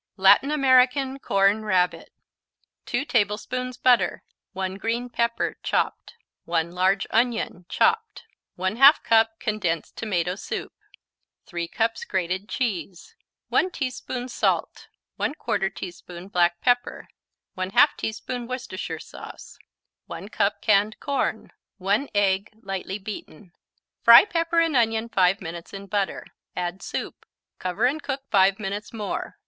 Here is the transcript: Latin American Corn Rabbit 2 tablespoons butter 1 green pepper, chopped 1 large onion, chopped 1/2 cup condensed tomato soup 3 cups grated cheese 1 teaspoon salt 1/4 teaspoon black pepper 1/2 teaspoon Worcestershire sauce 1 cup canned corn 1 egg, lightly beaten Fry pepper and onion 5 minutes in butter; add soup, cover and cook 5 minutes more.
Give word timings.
Latin 0.17 0.49
American 0.49 1.19
Corn 1.19 1.63
Rabbit 1.63 2.09
2 2.87 3.05
tablespoons 3.05 3.77
butter 3.77 4.23
1 4.53 4.77
green 4.77 5.09
pepper, 5.11 5.57
chopped 5.61 6.15
1 6.45 6.71
large 6.71 7.05
onion, 7.11 7.67
chopped 7.69 8.23
1/2 8.57 9.03
cup 9.03 9.39
condensed 9.39 9.95
tomato 9.95 10.33
soup 10.33 10.73
3 11.45 11.67
cups 11.67 12.03
grated 12.03 12.49
cheese 12.49 13.13
1 13.49 13.69
teaspoon 13.69 14.27
salt 14.27 14.87
1/4 15.19 15.69
teaspoon 15.75 16.27
black 16.29 16.59
pepper 16.61 17.07
1/2 17.55 17.89
teaspoon 17.95 18.47
Worcestershire 18.47 18.97
sauce 18.97 19.59
1 20.07 20.29
cup 20.29 20.63
canned 20.63 20.99
corn 20.99 21.51
1 21.77 22.09
egg, 22.15 22.49
lightly 22.63 22.97
beaten 22.97 23.53
Fry 24.01 24.25
pepper 24.25 24.59
and 24.61 24.75
onion 24.75 25.09
5 25.09 25.39
minutes 25.41 25.75
in 25.75 25.85
butter; 25.85 26.25
add 26.55 26.81
soup, 26.81 27.23
cover 27.59 27.85
and 27.85 28.01
cook 28.01 28.23
5 28.31 28.59
minutes 28.59 28.91
more. 28.91 29.37